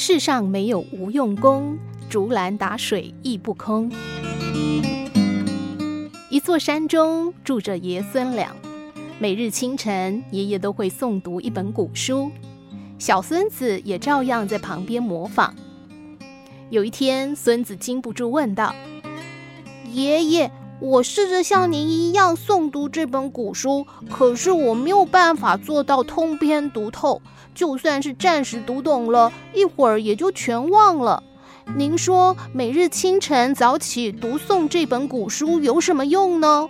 [0.00, 1.76] 世上没有无用功，
[2.08, 3.90] 竹篮打水亦不空。
[6.30, 8.54] 一座山中住着爷孙俩，
[9.18, 12.30] 每日清晨，爷爷都会诵读一本古书，
[12.96, 15.52] 小孙子也照样在旁边模仿。
[16.70, 18.72] 有一天，孙子禁不住问道
[19.92, 20.48] ：“爷爷，
[20.80, 27.20] 我试着像您一样诵读这本古书，可是我没有办法做到通篇读透，
[27.52, 31.22] 就算是暂时读懂了，一会儿也就全忘了。”
[31.76, 36.68] 您说每日清晨早起读诵这本古书有什么用呢？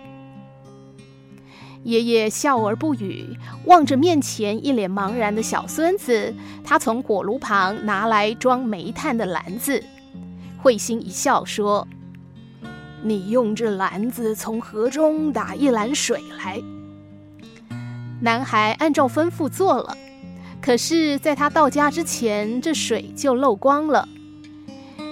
[1.84, 3.36] 爷爷笑而不语，
[3.66, 6.34] 望着面前一脸茫然的小孙子，
[6.64, 9.84] 他从火炉旁拿来装煤炭的篮子，
[10.60, 11.86] 会心一笑说
[13.02, 16.62] ：“你用这篮子从河中打一篮水来。”
[18.20, 19.96] 男孩按照吩咐做了，
[20.60, 24.08] 可是，在他到家之前，这水就漏光了。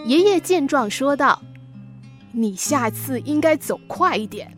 [0.05, 1.41] 爷爷见状说道
[2.33, 4.56] ：“你下次应该走快一点。”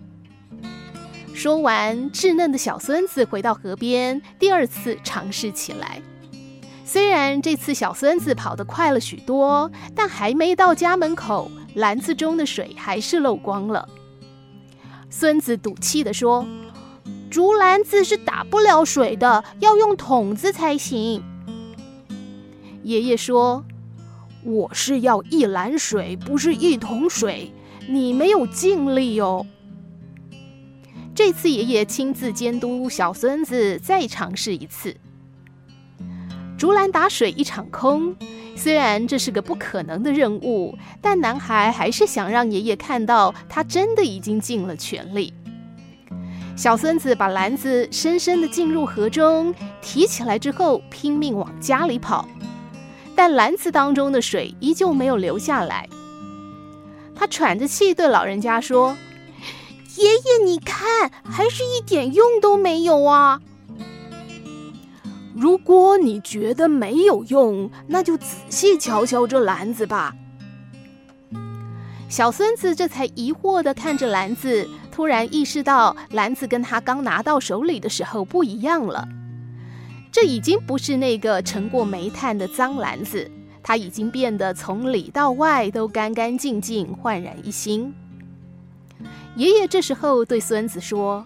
[1.34, 6.02] 说完，稚嫩的小孙子回到河边，第二次尝试起来。
[6.84, 13.88] 虽然这次小孙子跑得快了许多，但还没到家门口，篮子中的水还是漏光了。
[15.08, 16.46] 孙子赌气地说
[17.30, 21.22] ：“竹篮子是打不了水的，要用桶子才行。”
[22.82, 23.64] 爷爷说。
[24.44, 27.52] 我是要一篮水，不是一桶水。
[27.88, 29.44] 你没有尽力哦。
[31.12, 34.96] 这次爷爷亲自监督小孙子，再尝试一次。
[36.58, 38.14] 竹篮打水一场空。
[38.56, 45.32] 虽然这是个不可能的任务，但男孩还是想让爷爷看到他真的已经尽了全力。
[46.56, 52.28] 小孙子把篮子深深地浸入河中，提起来之后拼命往家里跑。
[53.14, 55.88] 但篮子当中的水依旧没有流下来。
[57.14, 58.96] 他喘着气对老人家说
[59.96, 63.40] ：“爷爷，你看，还是一点用都没有啊！
[65.38, 70.14] 如果你觉得没有用，那就仔细瞧瞧这篮子吧。”
[72.10, 79.06] 小孙子这才疑惑地看着篮子，突然意识到篮子跟他刚拿到手里的时候不一样了。
[80.10, 83.30] 这已经不是那个盛过煤炭的脏篮子，
[83.62, 87.94] 它已经变得从里到外都干干净净、焕然一新。
[89.36, 91.24] 爷爷这时候对孙子说：“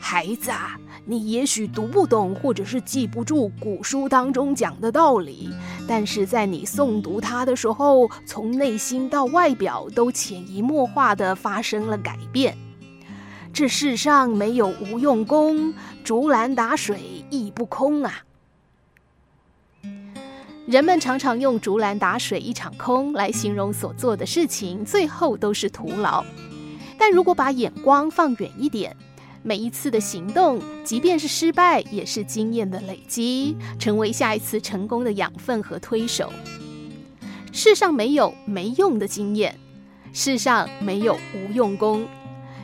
[0.00, 0.80] 孩子啊，
[1.10, 5.48] 你也许读不懂，或者是记不住古书当中讲的道理，
[5.86, 12.54] 但是在你诵读它的时候，从内心到外表都潜移默化地发生了改变。”
[13.54, 15.72] 这世上没有无用功，
[16.04, 18.22] 竹篮打水亦不空啊！
[20.66, 26.22] 人们常常用“竹篮打水一场空”来形容所做的事情，最后都是徒劳。
[26.98, 28.94] 但如果把眼光放远一点，
[29.42, 36.32] 每一次的行动，即便是失败，也是经验的累积，成为下一次成功的养分和推手。
[37.52, 39.58] 世上没有没用的经验，
[40.12, 42.06] 世上没有无用功。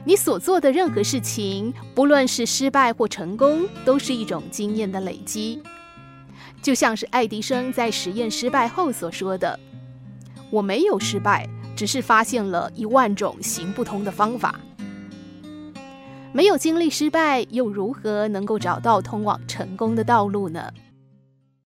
[0.05, 5.63] 你所做的任何事情，不论是失败或成功，都是一种经验的累积。
[6.61, 9.59] 就像是爱迪生在实验失败后所说的
[10.51, 14.61] ：“我没有失败，只是发现了一万种行不通的方法。”
[16.34, 20.69] 没有经历失败，又如何能够找到通往成功的道路呢？